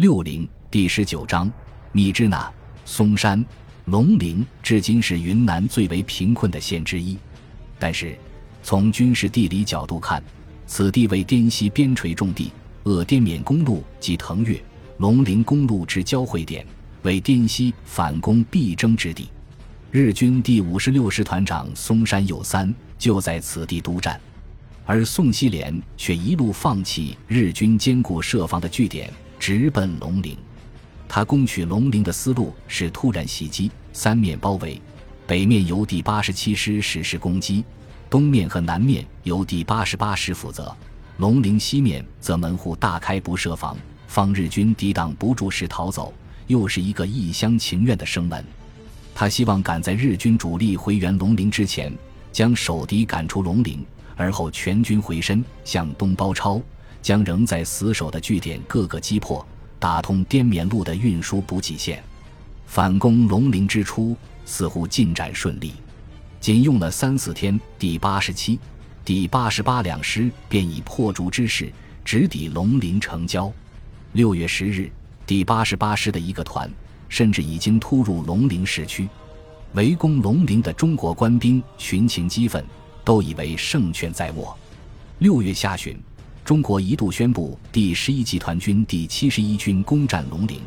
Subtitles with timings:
[0.00, 1.52] 六零第十九章，
[1.92, 2.50] 米支那、
[2.86, 3.44] 松山、
[3.84, 7.18] 龙陵，至今是云南最为贫困的县之一。
[7.78, 8.16] 但是，
[8.62, 10.24] 从军事地理角度看，
[10.66, 12.50] 此地为滇西边陲重地，
[12.84, 14.58] 鄂滇缅公路及腾越、
[14.96, 16.64] 龙陵公路之交汇点，
[17.02, 19.28] 为滇西反攻必争之地。
[19.90, 24.18] 日军第五十六师团长松山有三就在此地督战，
[24.86, 29.12] 而宋希濂却一路放弃日军坚固设防的据点。
[29.40, 30.36] 直奔龙陵，
[31.08, 34.80] 他攻取龙陵的思路是突然袭击，三面包围。
[35.26, 37.64] 北面由第八十七师实施攻击，
[38.10, 40.76] 东面和南面由第八十八师负责。
[41.16, 43.74] 龙陵西面则门户大开不设防，
[44.06, 46.12] 方日军抵挡不住时逃走，
[46.46, 48.44] 又是一个一厢情愿的生门。
[49.14, 51.90] 他希望赶在日军主力回援龙陵之前，
[52.30, 53.82] 将守敌赶出龙陵，
[54.16, 56.60] 而后全军回身向东包抄。
[57.02, 59.44] 将仍在死守的据点各个击破，
[59.78, 62.02] 打通滇缅路的运输补给线。
[62.66, 65.72] 反攻龙陵之初，似乎进展顺利，
[66.40, 68.58] 仅用了三四天，第八十七、
[69.04, 71.72] 第八十八两师便以破竹之势
[72.04, 73.52] 直抵龙陵城郊。
[74.12, 74.90] 六月十日，
[75.26, 76.70] 第八十八师的一个团
[77.08, 79.08] 甚至已经突入龙陵市区。
[79.74, 82.64] 围攻龙陵的中国官兵群情激愤，
[83.04, 84.56] 都以为胜券在握。
[85.18, 85.96] 六月下旬。
[86.44, 90.60] 中国一度宣布第十一集团军第七十一军攻占龙陵，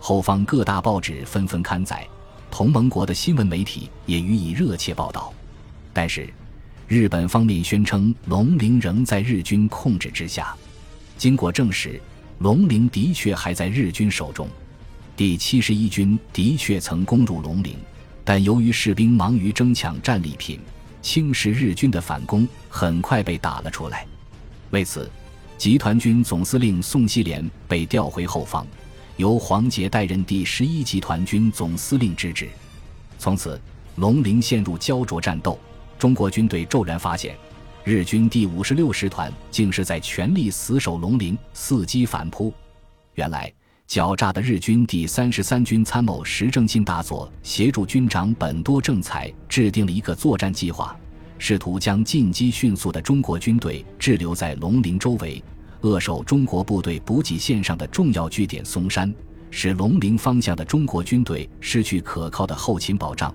[0.00, 2.04] 后方各大报纸纷纷刊载，
[2.50, 5.32] 同盟国的新闻媒体也予以热切报道。
[5.92, 6.28] 但是，
[6.88, 10.56] 日本方面宣称龙陵仍在日军控制之下。
[11.16, 12.00] 经过证实，
[12.40, 14.48] 龙陵的确还在日军手中。
[15.16, 17.76] 第七十一军的确曾攻入龙陵，
[18.24, 20.58] 但由于士兵忙于争抢战利品，
[21.00, 24.04] 轻视日军的反攻，很快被打了出来。
[24.70, 25.08] 为此。
[25.58, 28.64] 集团军总司令宋希濂被调回后方，
[29.16, 32.48] 由黄杰代任第十一集团军总司令之职。
[33.18, 33.60] 从此，
[33.96, 35.58] 龙陵陷入焦灼战斗。
[35.98, 37.36] 中国军队骤然发现，
[37.82, 42.54] 日军第五十六师团竟是在全力死守龙陵，伺机反扑。
[43.16, 43.52] 原来，
[43.88, 50.96] 狡诈的日军第三十三军参谋石正信大佐协助军长本多正才制定了一个作战计划。
[51.40, 55.40] 试图将进击迅速的中国军队滞留在龙陵周围，
[55.82, 59.14] 扼守中国部队补给线上的重要据点松山，
[59.50, 63.32] 使龙陵方向的中国军队失去可靠的后勤保障，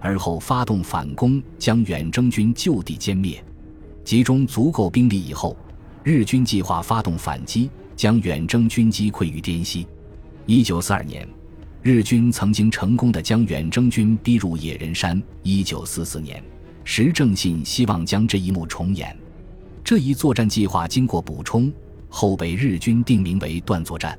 [0.00, 3.44] 而后发动反攻，将远征军就地歼灭。
[4.04, 5.56] 集中足够兵力以后，
[6.02, 9.86] 日军计划发动反击，将远征军击溃于滇西。
[10.46, 11.28] 一九四二年，
[11.82, 15.22] 日军曾经成功的将远征军逼入野人山。
[15.42, 16.42] 一九四四年。
[16.84, 19.16] 石正信希望将这一幕重演。
[19.84, 21.72] 这一作战计划经过补充
[22.08, 24.16] 后，被日军定名为“断作战”。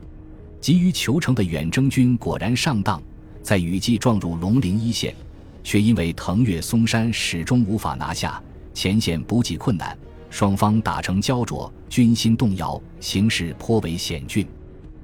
[0.59, 3.01] 急于求成的远征军果然上当，
[3.41, 5.16] 在雨季撞入龙陵一线，
[5.63, 8.41] 却因为腾越松山始终无法拿下，
[8.74, 9.97] 前线补给困难，
[10.29, 14.45] 双方打成焦灼，军心动摇，形势颇为险峻。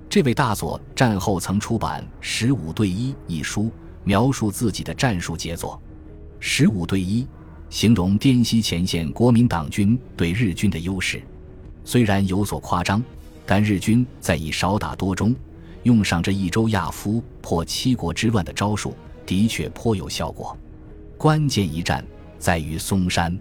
[0.10, 3.72] 这位大佐战后曾出版《十五对一》一书，
[4.04, 5.82] 描述自己的战术杰作。
[6.40, 7.26] 十五对一。
[7.70, 11.22] 形容滇西前线国民党军对日军的优势，
[11.84, 13.02] 虽然有所夸张，
[13.46, 15.36] 但日军在以少打多中，
[15.84, 20.58] 用上这一周亚夫破七国之乱的招数，的确颇有效果。
[21.16, 22.04] 关键一战
[22.40, 23.38] 在于松山，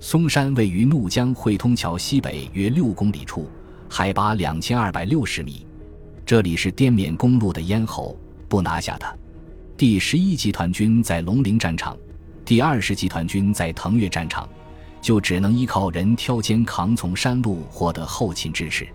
[0.00, 3.48] 松山位于怒江汇通桥西北约六公里处，
[3.88, 5.64] 海拔两千二百六十米，
[6.26, 9.14] 这里是滇缅公路的咽喉，不拿下它，
[9.76, 11.96] 第十一集团军在龙陵战场。
[12.50, 14.48] 第二十集团军在腾越战场，
[15.00, 18.88] 就只能依靠人挑肩扛从山路获得后勤支持。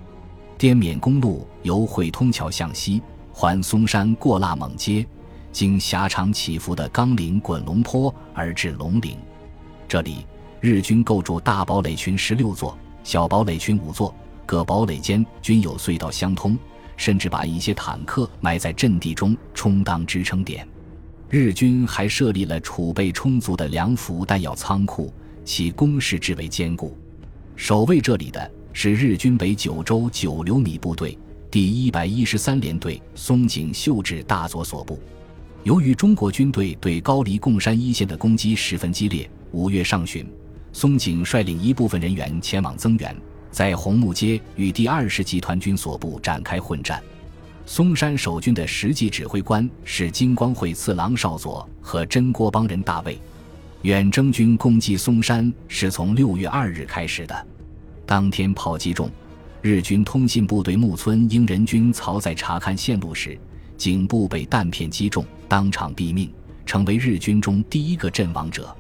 [0.58, 3.02] 滇缅公路由汇通桥向西
[3.32, 5.08] 环松山过腊勐街，
[5.54, 9.18] 经狭长起伏的冈岭滚龙坡而至龙陵。
[9.88, 10.28] 这里
[10.60, 14.14] 日军构筑大堡垒群十六座，小堡垒群五座，
[14.46, 16.60] 各堡垒间均有隧道相通，
[16.98, 20.68] 甚至把一些坦克埋在阵地中充当支撑点。
[21.30, 25.12] 日军还设立了储备充足的粮服弹药仓库，
[25.44, 26.96] 其工事至为坚固。
[27.56, 31.18] 守卫这里的是日军北九州九流米部队
[31.50, 35.00] 第一百一十三联队松井秀治大佐所部。
[35.64, 40.28] 由于中国军队对高黎贡山一线的攻击十分激烈，五月上旬，
[40.72, 43.16] 松井率领一部分人员前往增援，
[43.50, 47.02] 在红木街与第二十集团军所部展开混战。
[47.66, 53.20] 松山守军的实际指挥官是金光会次郎少佐和真锅帮人大卫。
[53.82, 57.48] 远征军攻击松山是从六月二日开始的。
[58.06, 59.10] 当天炮击中，
[59.62, 63.38] 日军通信部队木村英人军曹在查看线路时，
[63.78, 66.32] 颈部被弹片击中，当场毙命，
[66.66, 68.76] 成为日军中第一个阵亡者。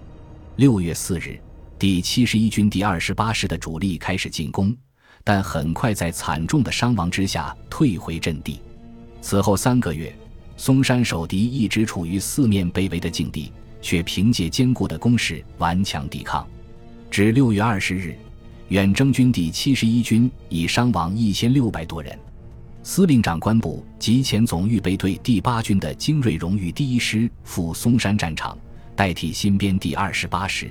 [0.57, 1.39] 六月四日，
[1.77, 4.75] 第七十一军第二十八师的主力开始进攻，
[5.23, 8.59] 但很快在惨重的伤亡之下退回阵地。
[9.27, 10.15] 此后三个月，
[10.55, 13.51] 松山守敌一直处于四面被围的境地，
[13.81, 16.47] 却凭借坚固的工事顽强抵抗。
[17.09, 18.15] 至六月二十日，
[18.67, 22.15] 远征军第七十一军已伤亡一千六百多人。
[22.83, 28.55] 司令长官部及前总预备队第八军的精锐荣誉第一师赴松山战场。
[28.95, 30.69] 代替新编第二十八师，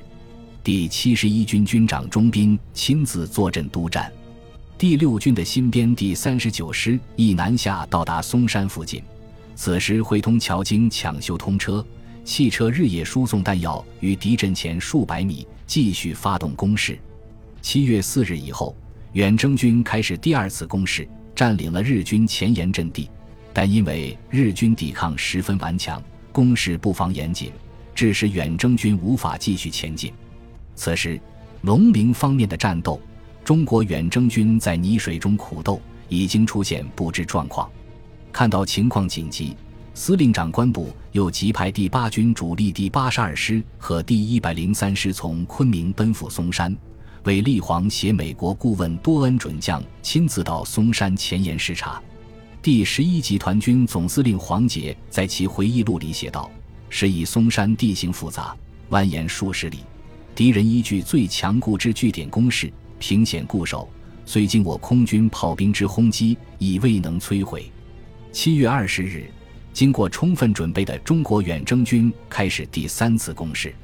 [0.62, 4.12] 第七十一军军长钟斌亲自坐镇督战。
[4.76, 9.00] 第六军的新编第三十九师亦南下到达松山附近。
[9.54, 11.84] 此时汇通桥经抢修通车，
[12.24, 16.98] 汽车日夜输送弹药于敌阵前数百米，继续发动攻势。
[17.62, 18.76] 七月四日以后，
[19.12, 21.06] 远征军开始第二次攻势，
[21.36, 23.08] 占领了日军前沿阵地，
[23.52, 27.52] 但因为日军抵抗十分顽强，攻势布防严谨。
[27.94, 30.12] 致使远征军无法继续前进。
[30.74, 31.20] 此时，
[31.62, 33.00] 龙陵方面的战斗，
[33.44, 37.70] 中国远征军在泥水中苦斗，已经出现不支状况。
[38.32, 39.54] 看到情况紧急，
[39.92, 46.74] 司令长官部又急派第八军主力第八十二师和第一百零三师从昆明奔赴松山，
[47.24, 52.02] 为立煌携美国顾问多恩准将亲自到松山前沿视察。
[52.62, 56.50] 第十一集团军总司令黄杰在其回忆录里写道。
[56.90, 58.56] 是以松山地形复杂，
[58.90, 59.78] 蜿蜒数十里，
[60.32, 63.88] 敌人依据最强固之据点攻势，凭险固守，
[64.24, 67.70] 虽经我空军炮兵之轰击，已未能摧毁。
[68.32, 69.30] 七月二十日，
[69.72, 73.74] 经过充分准备的中国远征军开始第三次攻势。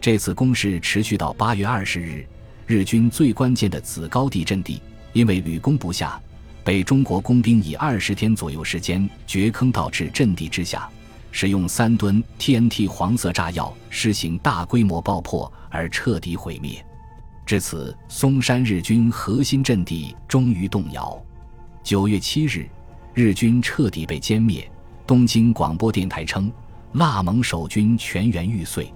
[0.00, 2.26] 这次攻势持续到八月二十日，
[2.66, 4.80] 日军最关键的子高地阵地
[5.12, 6.20] 因为屡攻不下，
[6.62, 10.88] 被中国工兵以二十天左右时间掘坑到至阵地之下。
[11.32, 16.82] 使用三吨 TNT 黄色炸药施行大规模爆破而彻底毁灭，
[17.46, 21.16] 至此，松山日军核心阵地终于动摇。
[21.80, 22.68] 九月七日，
[23.14, 24.68] 日军彻底被歼灭。
[25.06, 26.50] 东京广播电台称，
[26.94, 28.92] 腊蒙守军全员玉碎。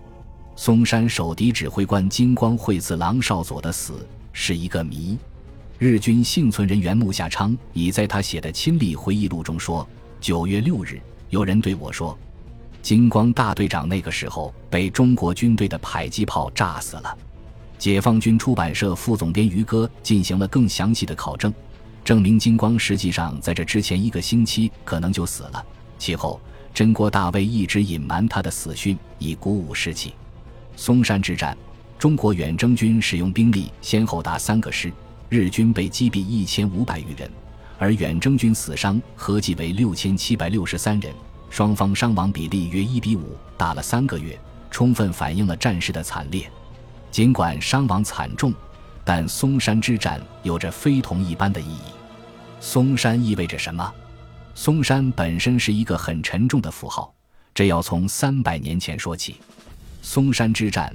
[0.56, 5.16] 松山守敌指挥官金光惠子郎少佐的死是一个谜。
[5.78, 9.88] 日军幸存人员木下昌已在他写的亲历回忆录中说
[10.20, 12.18] ：“九月六日，有人对我说。”
[12.82, 17.16] 金光大队长那个时候被中国军队的迫击炮炸死了。
[17.80, 21.50] 解放军出版社副总编于歌进行了更详细的考证，
[22.04, 25.64] 证明金光实际上在这之前一个星期可能就死了。
[25.98, 26.38] 其后，
[26.74, 30.12] 真国大尉一直隐瞒他的死讯，以鼓舞士气。
[30.76, 31.56] 松山之战，
[31.98, 34.92] 中国远征军使用兵力先后达三个师，
[35.30, 37.30] 日军被击毙一千五百余人，
[37.78, 41.10] 而远征军死伤合计为六千七百六十三人。
[41.48, 44.38] 双方伤亡比例约一比五，打了三个月，
[44.70, 46.46] 充分反映了战事的惨烈。
[47.10, 48.54] 尽管伤亡惨重，
[49.04, 51.92] 但松山之战有着非同一般的意义。
[52.60, 53.92] 松山意味着什么？
[54.54, 57.12] 松山本身是一个很沉重的符号，
[57.54, 59.36] 这要从三百年前说起。
[60.02, 60.94] 松山之战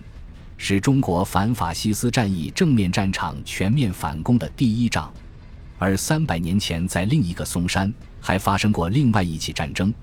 [0.58, 5.12] 是中国反法西斯战役正面战场全面反攻的第一仗，
[5.78, 9.94] 而三百年前，在另一个松山还发生过另外一起战争。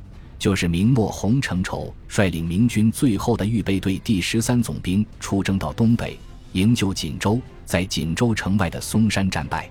[0.43, 6.19] 就是明末洪承畴率领明军最后的预备队第十三总兵出征到东北
[6.55, 9.71] 营救锦州，在锦州城外的松山战败。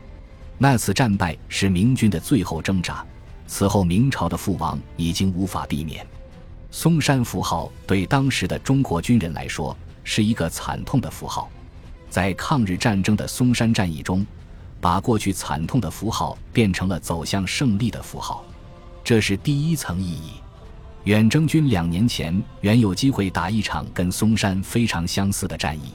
[0.58, 3.06] 那次战败是明军的最后挣扎，
[3.48, 6.08] 此后明朝的覆亡已经无法避免。
[6.72, 9.76] 松山符号对当时的中国军人来说
[10.06, 11.50] 是一个惨痛的符号，
[12.10, 14.26] 在抗日战争的松山战役中，
[14.80, 18.46] 把过去惨痛的符号变成了走向胜利的符号，
[19.04, 20.41] 这是第一层意义。
[21.06, 25.94] 远征军两年前原有机会打一场跟松山非常相似的战役。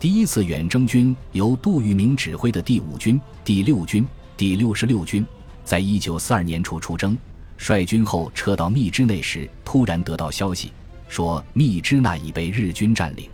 [0.00, 4.04] 第一次远征军由杜聿明指挥的第五军、第六军、
[4.36, 5.24] 第六十六军，
[5.64, 7.16] 在一九四二年初出征，
[7.56, 10.72] 率军后撤到密支内时，突然得到消息，
[11.08, 13.30] 说密支那已被日军占领。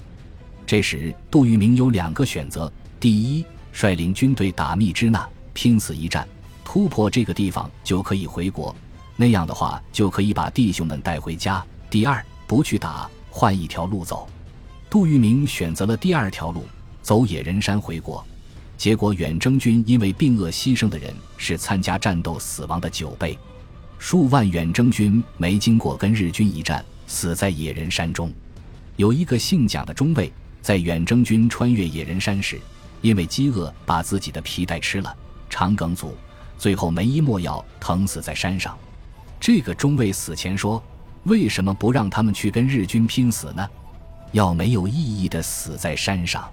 [0.66, 6.28] 这时，杜聿明有两个选择：第一，率领军队打密支那，拼死一战，
[6.62, 8.76] 突破这个地方就可以回国。
[9.20, 11.64] 那样的话，就可以把弟兄们带回家。
[11.90, 14.28] 第二，不去打，换一条路走。
[14.88, 16.64] 杜聿明选择了第二条路，
[17.02, 18.24] 走野人山回国。
[18.76, 23.36] 结果，远征军因为病恶牺牲的人是参加战斗死亡的九倍，
[23.98, 28.32] 数万远征军没经过跟日军一战，死在野人山中。
[28.94, 30.32] 有一个姓蒋的中尉，
[30.62, 32.60] 在远征军穿越野人山时，
[33.02, 35.12] 因为饥饿把自己的皮带吃了，
[35.50, 36.14] 肠梗阻，
[36.56, 38.78] 最后没医没药，疼死在山上。
[39.48, 40.82] 这个中尉死前说
[41.24, 43.66] ：“为什么不让他们去跟日军拼死呢？
[44.32, 46.46] 要没有意义的死在山上。”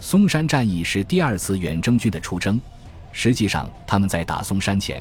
[0.00, 2.60] 松山战役是第二次远征军的出征。
[3.12, 5.00] 实际上，他们在打松山前，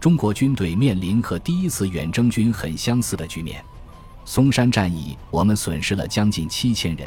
[0.00, 3.62] 中国军队面临和第一次远征军很相似的局面。
[4.24, 7.06] 松山战役，我们损失了将近七千人，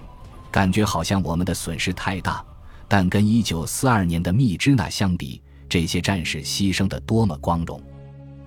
[0.52, 2.46] 感觉好像我们的损失太大。
[2.88, 7.82] 但跟一九四二年的密支那相比，这些战士牺牲的多么光荣！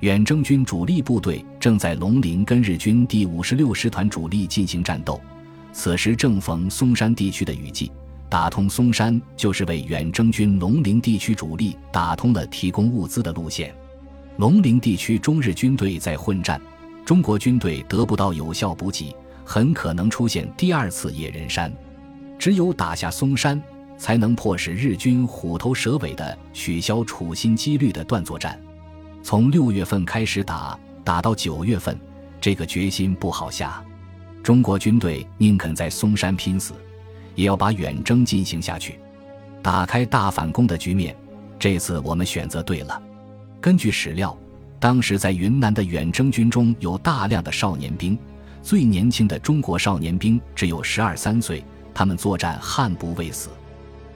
[0.01, 5.19] 远征军主力部队正在龙陵跟日军第五十六师团主力进行战斗，
[5.73, 7.91] 此时正逢松山地区的雨季，
[8.29, 13.75] 打通松山就是为远征军龙陵地区主力打通了提供物资的路线。
[14.37, 16.61] 龙陵地区中日军队在混战，
[17.03, 21.73] 中国军队得不到有效补给，很可能出现第二次野人山。
[22.39, 23.61] 只有打下松山，
[23.97, 28.61] 才能迫使日军虎头蛇尾的取消处心积虑的断作战。
[29.27, 31.99] 从六月份开始打，打到九月份，
[32.41, 33.85] 这个决心不好下。
[34.41, 36.75] 中国军队宁肯在松山拼死，
[37.35, 39.01] 也要把远征进行下去，
[39.61, 41.13] 打开大反攻的局面。
[41.59, 43.03] 这次我们选择对了。
[43.61, 44.39] 根据史料，
[44.79, 48.17] 当时在云南的远征军中有大量的少年兵，
[48.63, 53.49] 最年轻的中国少年兵只有十二三岁，他们作战悍不畏死。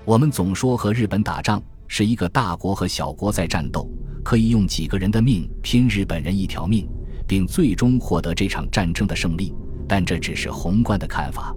[0.05, 3.90] 我们总说和日本打仗是一个大国和小国在战斗。
[4.23, 6.89] 可以用几个人的命拼日本人一条命，
[7.27, 9.55] 并最终获得这场战争的胜利，
[9.89, 11.55] 但这只是宏观的看法。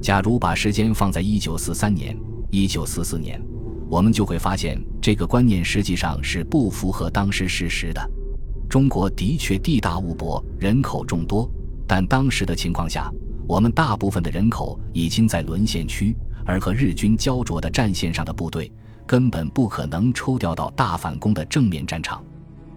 [0.00, 2.16] 假如把时间放在一九四三年、
[2.50, 3.40] 一九四四年，
[3.88, 8.10] 我们就会发现这个观念实际上是不符合当时事实的。
[8.68, 11.50] 中国的确地大物博，人口众多，
[11.86, 13.10] 但当时的情况下，
[13.48, 18.70] 我们大部分的人口已经在沦陷区，而和日军焦灼的战线上的部队。
[19.06, 22.22] 根本不可能抽调到大反攻的正面战场。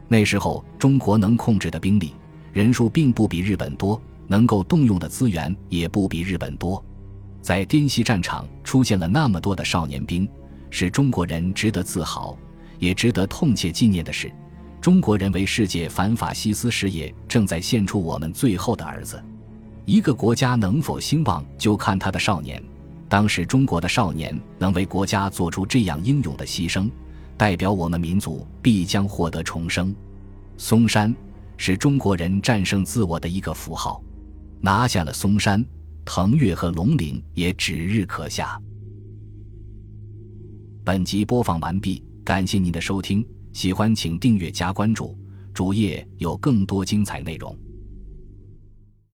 [0.07, 2.13] 那时候，中国能控制的兵力
[2.53, 6.83] 人数并不比日本多，能够动用的资源也不比日本多。
[7.41, 10.27] 在滇西战场出现了那么多的少年兵，
[10.69, 12.37] 是中国人值得自豪，
[12.79, 14.31] 也值得痛切纪念的事。
[14.81, 19.21] 中国人为世界反法西斯事业正在献出我们最后的儿子。
[19.85, 22.63] 一个国家能否兴旺，就看他的少年。
[23.09, 26.87] 当时中国的少年能为国家做出这样英勇的牺牲，
[27.35, 29.93] 代表我们民族必将获得重生。
[30.57, 31.13] 嵩山
[31.57, 34.01] 是中国人战胜自我的一个符号，
[34.61, 35.65] 拿下了嵩山，
[36.05, 38.61] 腾越和龙陵也指日可下。
[40.83, 45.17] 本集播放完毕，感谢您的收听，喜欢请订阅加关注，
[45.51, 47.57] 主页有更多精彩内容。